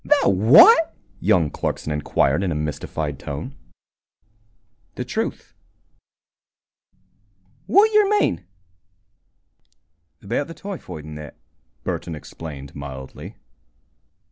[0.03, 3.53] "The what?" young Clarkson inquired, in a mystified tone.
[4.95, 5.53] "The truth,"
[6.07, 7.01] Burton repeated.
[7.69, 8.43] "Wot yer mean?"
[10.23, 11.35] "About the typhoid and that,"
[11.83, 13.35] Burton explained, mildly.